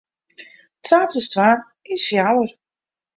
[0.85, 1.47] Twa plus twa
[1.93, 2.51] is fjouwer.